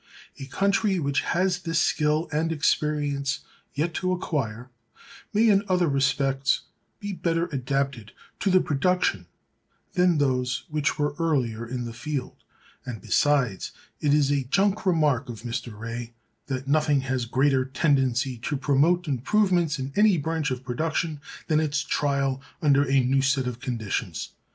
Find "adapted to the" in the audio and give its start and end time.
7.51-8.61